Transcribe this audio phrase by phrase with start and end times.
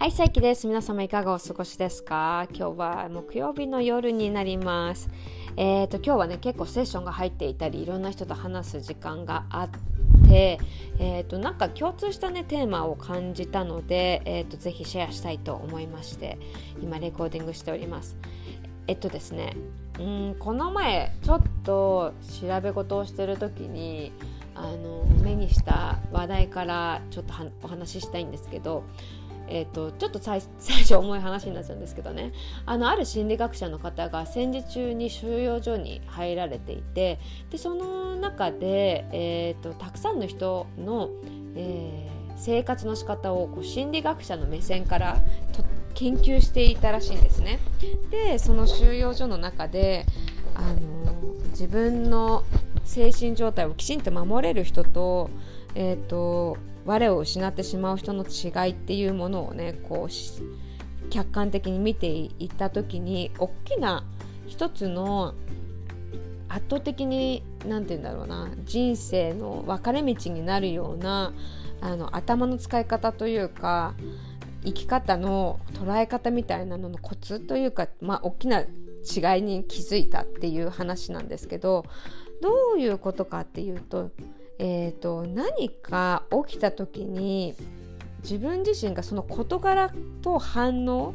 [0.00, 0.66] はい、さいきです。
[0.66, 2.48] 皆様いかがお過ごしですか？
[2.54, 5.10] 今日は木曜日の夜になります。
[5.58, 9.68] えっ、ー、と、今日はね、結構セッションが入っていたり、いろんな人と話す時間があっ
[10.26, 10.58] て、
[10.98, 16.38] えっ、ー、と、なんか共通したね、テーマを感じたので、えっ、ー、と、ぜひシェアしたいと思いまして、
[16.82, 18.16] 今レコーディングしております。
[18.86, 19.54] えっとですね、
[19.98, 24.12] うんこの前、ちょっと調べ事をしてる時に、
[24.54, 28.84] あの目にした話題からちょっとお話ししたいんですけど
[29.50, 32.32] えーと、ちょっと最初重い話になっちゃうんですけどね
[32.66, 37.18] あのある心理学者の方が戦時中に収容所に入られていて
[37.50, 41.10] でその中で、えーと、たくさんの人の、
[41.56, 45.16] えー、生活の仕方をこう心理学者の目線から
[45.52, 45.64] と
[45.94, 47.58] 研究していたらしいんですね。
[48.10, 50.06] でその収容所の中で
[50.54, 51.12] あの
[51.50, 52.44] 自分の
[52.84, 55.30] 精神状態をきちんと守れる人と,、
[55.74, 56.56] えーと
[56.90, 64.04] 我を失ってしまう人の違いっていうものをねこう客観的に見ていった時に大きな
[64.48, 65.34] 一つの
[66.48, 71.32] 圧倒的に何て言うんだろうな人生の分かれ道になるような
[71.80, 73.94] あの頭の使い方というか
[74.64, 81.86] 生き方の捉え方みたいなののコツというか、まあ、大きな違いに気づいたっていう話なんですけど
[82.42, 84.10] どういうことかっていうと
[84.62, 87.54] えーと、何か起きた時に
[88.22, 91.14] 自分自身がその事柄と反応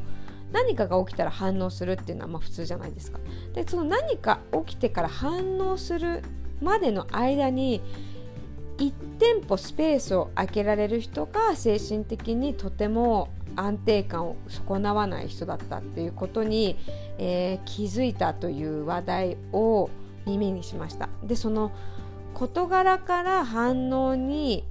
[0.50, 3.20] 何かが起きたら反応するっていうのはまあ普通じゃないですか。
[3.54, 6.24] でその何か起きてから反応する
[6.60, 7.80] までの間に
[8.78, 16.76] 1店舗スペースを空けられる人が精神的にとても安定感を損なわない人だったっていうことに、
[17.18, 19.88] えー、気づいたという話題を
[20.26, 21.08] 耳にしました。
[21.22, 21.70] でその
[22.36, 24.62] 事柄から反応に、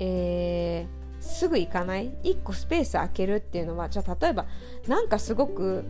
[0.00, 4.46] えー、すぐ行かない？1個スペース空けるっていうのはじゃあ例えば
[4.88, 5.84] なんかすごく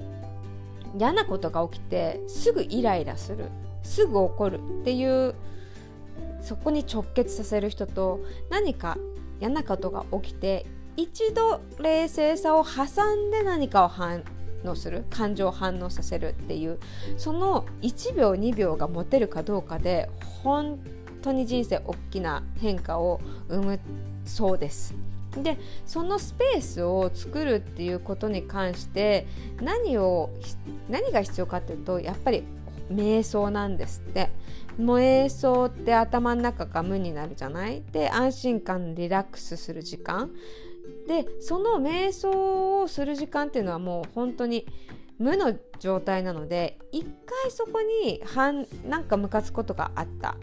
[0.99, 3.47] 嫌なことが起きてすぐイライラする
[3.83, 5.35] すぐ怒るっていう
[6.43, 8.21] そこに直結させる人と
[8.51, 8.99] 何か
[9.41, 10.67] 嫌なことが起きて
[10.99, 14.23] 一度冷静さを挟んで何かを反
[14.63, 16.79] 応する感情を反応させるっていう
[17.17, 20.11] その1秒2秒が持てるかどうかで
[20.43, 20.79] 本
[21.25, 23.81] 当に人生大きな変化を生む
[24.25, 24.95] そうです。
[25.43, 29.27] でそのスペースを作るっていうことに関して
[29.61, 30.31] 何を
[30.89, 32.45] 何が必要かっていうとやっぱり
[32.89, 34.31] 瞑想なんですって。
[34.79, 37.83] 瞑想って頭の中が無になるじゃない？
[37.93, 40.31] で安心感リラックスする時間。
[41.07, 44.67] でその瞑想をする時間っていうのはもう本当に
[45.19, 48.21] 無の状態なので一回そこに
[48.89, 50.37] なんかムカつくことがあった。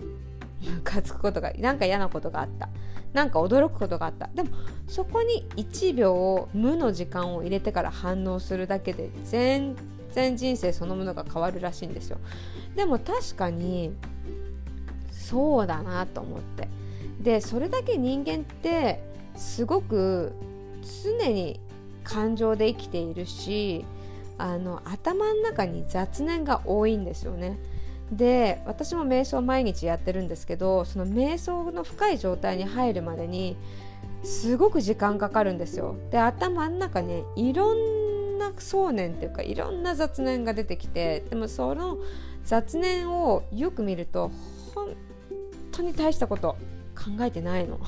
[0.62, 2.70] ムカつくことがなんか嫌なことがあった。
[3.14, 4.30] なんか驚くことがあった。
[4.34, 4.50] でも
[4.88, 9.76] そこに1秒無の時間を入れてから反応するだけで全
[10.12, 12.18] 然人生そのものが変わるらしいんですよ。
[12.76, 13.94] でも確かに
[15.12, 16.68] そうだなと思って。
[17.22, 19.04] でそれだけ人間って
[19.36, 20.34] すごく
[21.04, 21.60] 常に
[22.04, 23.86] 感情で生きているし
[24.38, 27.60] あの頭の中に雑念が多いんですよね。
[28.12, 33.56] で私も瞑想毎日やってるんですけどその瞑想の深い状態に入るまでに
[34.24, 35.96] すごく時間かかるんですよ。
[36.12, 41.98] で頭の中にいろんな想念っていうかいろんな雑念が出てきてでもその
[42.44, 44.32] 雑念をよく見ると
[44.76, 44.94] 本
[45.72, 46.56] 当に大したこと。
[47.01, 47.79] 考えてないの。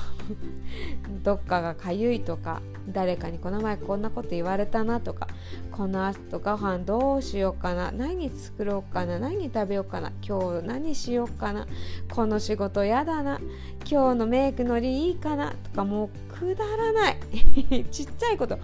[1.23, 5.27] どっかがかゆいとか誰かにこの前こんなこと言われたなとか
[5.71, 11.67] この後ご飯どうしようかな何作ろうかな何食べようかな今日何しようかな
[12.13, 13.39] この仕事やだな
[13.89, 17.17] 今日のメイクのりいいかなとかもうくだらない。
[17.91, 18.61] ちっちゃいこといっ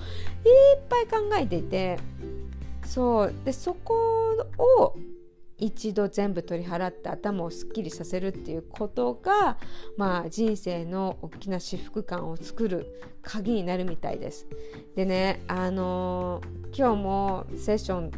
[0.90, 1.98] ぱい考えていて。
[2.84, 3.34] そう。
[3.46, 3.94] でそこ
[4.58, 4.96] を
[5.60, 9.58] 一度全部取り払って頭をすっきりさせるっていうことが、
[9.98, 12.88] まあ、人生の大きな至福感を作る
[13.22, 14.48] 鍵になるみたいです。
[14.96, 18.12] でね、あのー、今日もセッション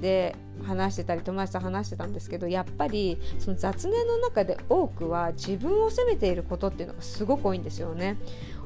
[0.00, 8.16] で話してたり友達と話してたんですけどやっぱりその雑念の中で多くは自分を責めていることっていうのがすごく多いんですよね。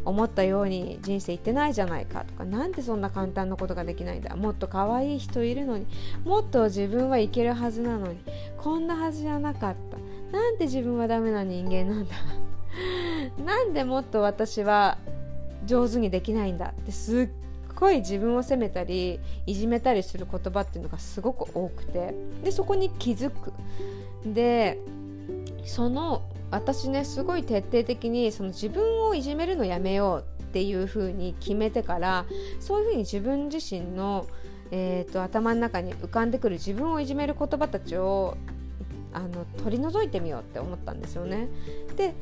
[0.05, 4.35] 思ったように人生いってないじゃないかとかなんでそんな簡単なことができないんだ。
[4.37, 5.87] もっと可愛い人いるのに
[6.25, 8.19] もっと自分はいけるはずなのに
[8.57, 10.37] こんなはずじゃなかった。
[10.37, 12.15] なんで自分はダメな人間なんだ。
[13.45, 14.99] なんでもっと私は
[15.65, 16.75] 上手にできないんだ。
[16.81, 17.29] ってすっ
[17.75, 22.15] ごい自分を責めたりいじめたりする言葉っていうのがすごく多くて。
[22.45, 23.53] でそこに気づく。
[24.25, 24.79] で
[25.69, 32.25] その私ねすごい徹底的にその自分をいじめるのやめようっていうふうに決めてから
[32.59, 34.27] そういうふうに自分自身の、
[34.71, 38.37] えーと、頭の中に浮かんでくる自分をいじめる言葉たちを
[39.13, 41.49] あの取り除いてみようって思ったんですよね。
[41.97, 42.15] で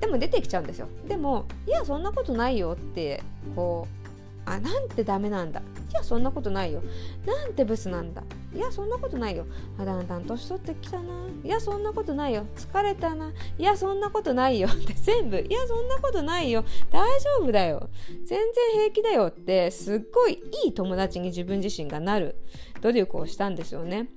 [0.00, 0.88] でも出てきちゃうんですよ。
[1.08, 3.22] でもいやそんなことないよって
[3.54, 4.03] こう
[4.46, 5.60] あなんてダメなんだ。
[5.60, 6.82] いやそんなことないよ。
[7.24, 8.22] なんてブスなんだ。
[8.54, 9.46] いやそんなことないよ。
[9.78, 11.12] あだんだん年取ってきたな。
[11.42, 12.46] いやそんなことないよ。
[12.56, 13.32] 疲れたな。
[13.58, 14.68] いやそんなことないよ。
[14.68, 15.38] って全部。
[15.38, 16.64] いやそんなことないよ。
[16.90, 17.88] 大丈夫だよ。
[18.08, 18.38] 全然
[18.74, 22.36] 平気だよってすっごいいい友達に自分自身がなる。
[22.80, 24.08] 努力をしたんですよね。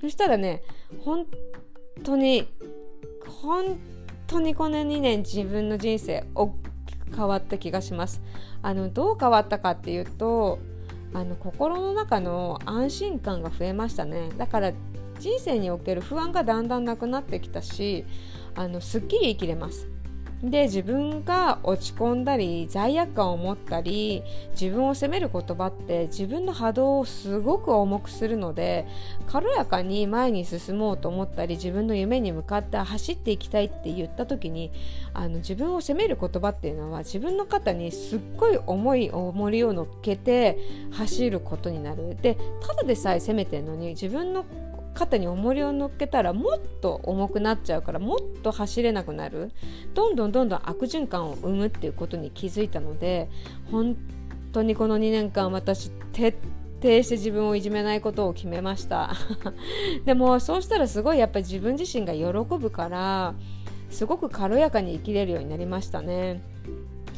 [0.00, 0.62] そしたらね
[0.98, 1.26] 本
[2.02, 2.48] 当に
[3.26, 3.78] 本
[4.26, 6.71] 当にこの2年自分の人生大きく
[7.14, 8.20] 変わった気がします。
[8.62, 10.58] あのどう変わったかっていうと
[11.14, 14.30] あの心の中の安心感が増えましたね。
[14.36, 14.72] だから
[15.18, 18.04] 人生における不安がだんだんなくなってきたし
[18.54, 19.88] あのすっきり生きれます。
[20.42, 24.24] で自分が落ち込んだり罪悪感を持ったり
[24.60, 28.84] 自分を責める言葉って自分の波動をすごく重くするので
[29.28, 34.72] 軽やかに前に進もうと思ったり自分の夢に向かって走っていきたいって言った時に
[35.14, 40.58] あの自分を責める言葉っていうのは自分の肩にすっごい重い重りを乗っけて
[40.90, 42.16] 走ることになる。
[42.20, 44.44] でただでさえ責めてるのに自分の
[44.94, 49.52] 肩に重りを乗っけたらもっと重くなっちゃうからもっと走れなくなる
[49.94, 53.28] どんどんどんどん悪循環を生むっていうことに気づいたので
[53.70, 53.96] 本
[54.52, 56.36] 当にこの2年間私徹
[56.82, 59.14] 底して自分をいじめないことを決めました
[60.04, 63.34] でもそうしたらすごいやっぱり自分自身が喜ぶから
[63.90, 66.42] すごく軽やかに生きれるようになりましたね。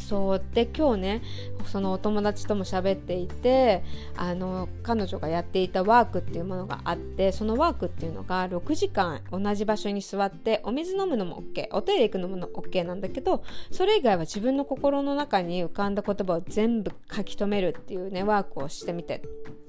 [0.08, 0.42] そう。
[0.54, 1.22] で今日ね
[1.66, 3.82] そのお友達とも喋っていて
[4.16, 19.22] あの彼女がやっていたワークっていうものがあってそのワークっていうのが6時間同じ場所に座ってお水飲むのも OK おトイレ行くのも OK なんだけどそれ以外は自分の心の中に浮かんだ言葉を全部書き留めるっていうねワークをしてみて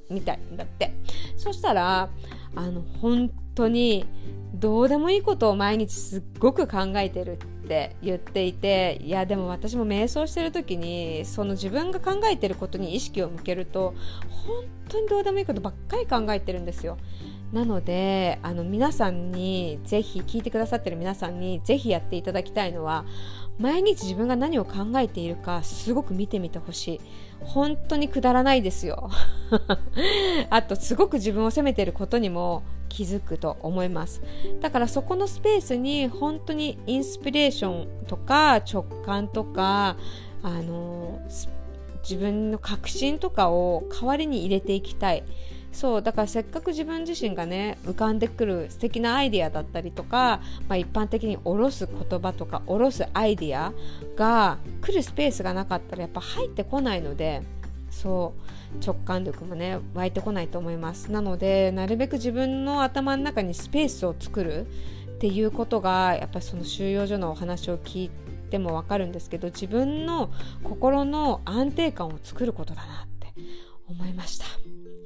[0.10, 0.94] みたいんだって。
[1.38, 2.10] そしたら
[2.56, 4.06] あの本当に
[4.54, 13.96] どうでもいいことを毎日すっごく考えてるってって言っていていやでも私も瞑想してる時にその自分が考えてることに意識を向けると
[14.30, 16.98] 本当にどうでもいいことばっかり考えてるんですよ。
[17.52, 23.06] なのであの皆さんにぜひ聞いてくださってる皆さんにぜひやっていただきたいのは
[23.60, 27.02] 毎日自分が何を考えているかすごく見てみてほしい
[27.40, 29.10] 本当にくだらないですよ
[30.50, 34.22] あとすごく自分を責めてることにも気づくと思います。
[34.62, 39.98] だからそこのスペースに本当にインスピレーションとか直感とか
[40.44, 41.20] あの
[42.02, 45.24] 自分の確信とかを代わりに入れていきたい。
[45.76, 50.40] そうだからせっかく自分自身がね浮かんでくる素敵なアイデアだったりとか、
[50.70, 53.74] まあ、一般的に下ろす言葉とか下ろすアイデア
[54.16, 57.42] が来るスペースがなかったらやっぱ入ってこないので
[57.96, 58.34] そ
[58.76, 61.12] う直感力もね湧いてこないと思います。
[61.12, 64.68] なのでなるべく自分の頭の中にスペースを作る
[65.16, 68.12] っていうことがやっぱりその収容所のお話を聞い
[68.50, 70.30] ても分かるんですけど自分の
[70.64, 73.34] 心の安定感を作ることだなって
[73.88, 74.46] 思いました。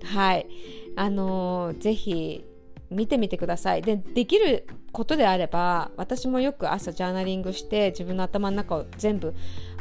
[0.08, 0.48] はい。
[0.96, 2.44] あのー、ぜひ
[2.90, 3.84] 見てみてください。
[3.84, 9.36] でできることであれば私もよく朝ジャーナリングして自分の頭の中を全部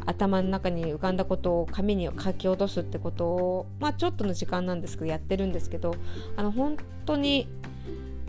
[0.09, 5.95] 頭の中に浮かんだことを紙に書き落とすってことをまあちょっとの時間なんですけどやってるんですけど
[6.37, 7.47] あの本当に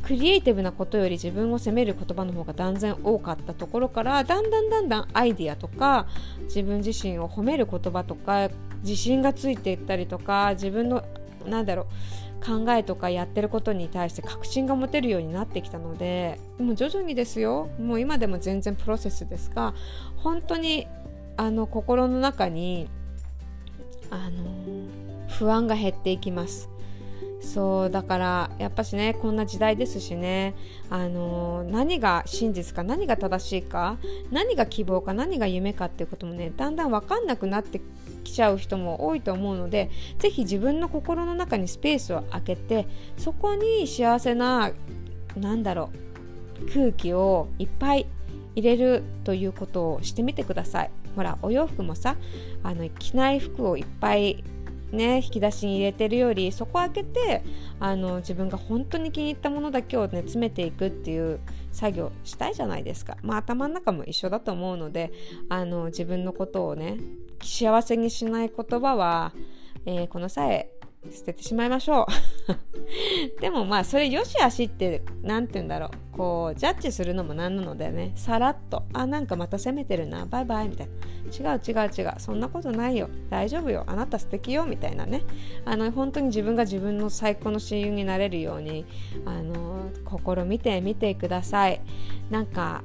[0.03, 6.07] クリエイティブなことより自分を責める言葉の方が断然多かったところからだんだんだんだんアイディアとか
[6.43, 8.50] 自分自身を褒める言葉とか
[8.81, 11.03] 自信がついていったりとか自分の
[11.45, 11.86] なんだろう
[12.45, 17.69] 考えとかやってることに対して確信が持てるようになってきたのでもう徐々にですよ。
[17.79, 19.74] もう今でも全然プロセスですが
[20.15, 20.88] 本当に
[21.39, 22.89] あの心の中に
[24.10, 24.43] あの
[25.29, 26.69] 不安が減っていきます。
[27.39, 30.53] そうだからやっぱしねこんな時代ですしね
[30.89, 33.98] あの何が真実か何が正しいか
[34.29, 37.79] 何が希望か何が夢かっていうこともねだんだん分かんなくなって
[38.25, 42.86] きちゃう人も多いと思うので是非自分の心の中にスペースを空けて
[43.17, 44.72] そこに幸せな
[45.38, 45.91] 何だろ
[46.62, 48.05] う空気をいっぱい
[48.55, 50.99] 入れるということをしてみてください。
[51.16, 52.16] ほらお洋服もさ
[52.63, 54.44] あの着ない服をいっぱい
[54.92, 57.44] ね引き出しに入れてるよりそこ開けて
[57.80, 61.39] あの自分が本当に気に入ったものだけをね詰めていくっていう
[61.72, 63.18] 作業したいじゃないですか。
[63.22, 65.12] まあ頭の中も一緒だと思うので
[65.50, 66.98] あの自分のことをね
[67.42, 69.34] 幸せにしない言葉は、
[69.86, 70.70] えー、この際
[71.12, 72.06] 捨ててしまいましょ
[72.50, 73.39] う。
[73.39, 75.89] でもまあそれよしあしって何て言うんだろう。
[76.12, 78.12] こうジャッジするのもなんなのでね。
[78.15, 78.84] さらっと。
[78.94, 80.25] あなんかまた責めてるな。
[80.25, 80.70] バイバイ。
[80.70, 81.53] みたいな。
[81.53, 82.13] 違う違う違う。
[82.18, 83.10] そんなことないよ。
[83.29, 83.86] 大丈夫よ。
[83.88, 84.65] あなた素敵よ。
[84.65, 85.24] みたいなね。
[85.63, 88.86] あの本当に自分が自分の最高の親友になれるように
[89.25, 91.82] あの試みてみてください。
[92.29, 92.84] なんか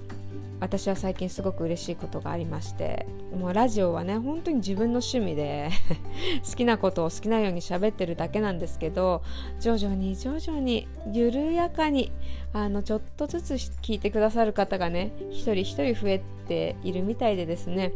[0.60, 3.06] 私は最近すごく嬉しいことがありまして
[3.36, 5.70] もうラジオはね本当に自分の趣味で
[6.48, 9.22] 好きなことを好きなように喋ってるだけなんですけど
[9.60, 12.12] 徐々に徐々に緩やかに
[12.52, 17.92] あのちょっとずつ聞いてくださる方がね一人一人増えているみたいでですね。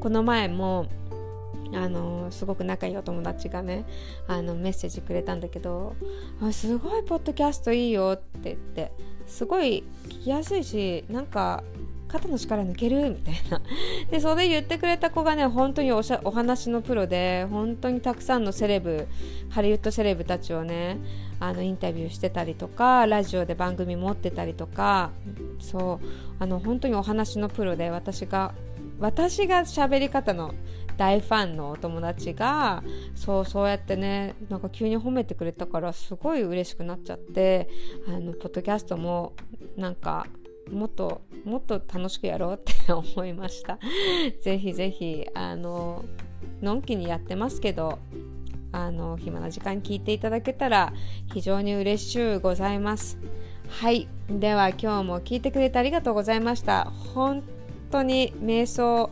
[0.00, 0.86] この前も
[1.74, 3.84] あのすごく仲いいお友達がね
[4.26, 5.94] あのメッセージくれたんだけど
[6.52, 8.92] 「すごいポッドキャストいいよ」って言って
[9.26, 11.62] すごい聞きやすいしなんか
[12.08, 13.60] 肩の力抜けるみたいな。
[14.10, 19.06] でそれ言ってくれた子がね本当におしゃお話のプロで本当にたくさんのセレブ
[19.50, 20.98] ハリウッドセレブたちをね
[21.40, 25.10] あのインタビューしてたりとかラジオで番組持ってたりとか
[25.60, 26.06] そう
[26.38, 28.54] あの本当にお話のプロで私が
[28.98, 30.54] 私が喋り方の
[30.96, 32.82] 大ファンのお友達が
[33.14, 37.68] そうそうやってねなんか急に褒めてくれたからすごい嬉しくなっちゃって
[38.08, 39.34] あのポッドキャストも
[39.76, 40.26] なんか
[40.70, 43.78] もっともっと楽しくやろうって思いました。
[44.40, 46.04] ぜひぜひあの
[46.60, 47.98] のんきにやってますけど
[48.72, 50.92] あの暇な時間聞いていただけたら
[51.32, 53.18] 非常に嬉しゅうございます。
[53.68, 54.08] はい。
[54.28, 56.92] では今日も聞いてくれてありがとうございました。
[57.14, 57.42] 本
[57.90, 59.10] 当に瞑想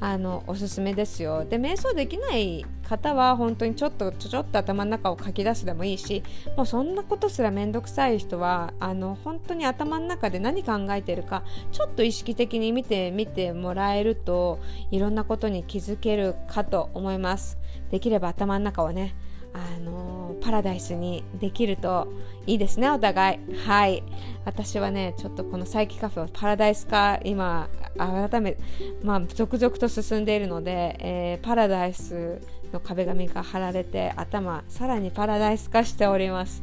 [0.00, 1.44] あのおすすめですよ。
[1.44, 6.22] で瞑想できない方は本当にちょっとちょちょっと頭の中を書き出すでもいいし
[6.56, 14.60] もうそんなことすら面倒くさい人はあの本当に頭の中で何考えてるかちょっと意識的に見てみてもらえると
[14.90, 17.58] いろんなことに気づけるかと思います。
[17.90, 19.14] できれば頭の中をね
[19.54, 22.12] あのパラダイスにできると
[22.46, 23.56] いいですねお互い。
[23.56, 24.02] はい。
[24.44, 28.56] 私はねちょっとこの佐伯カフェはパラダイス化今改め
[29.02, 32.42] まあ続々と進んでいるので、えー、パラダイス
[32.72, 36.62] の壁紙が貼られて頭さらにパラダイス化しております。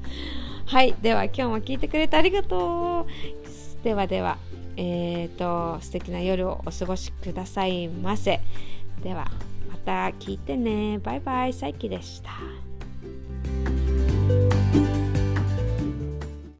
[0.65, 0.93] はい。
[1.01, 3.83] では今日も聞いてくれてありがとう。
[3.83, 4.37] ではでは
[4.75, 8.41] えーと素敵な夜をお過ごしくださいませ。
[9.01, 9.31] では
[9.69, 10.99] また聞いてね。
[10.99, 11.53] バイバイ。
[11.53, 12.29] サイキでした。